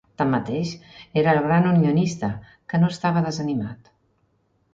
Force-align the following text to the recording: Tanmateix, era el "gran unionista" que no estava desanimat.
Tanmateix, 0.19 0.69
era 1.21 1.35
el 1.37 1.41
"gran 1.47 1.67
unionista" 1.73 2.31
que 2.73 2.81
no 2.85 2.91
estava 2.95 3.25
desanimat. 3.29 3.95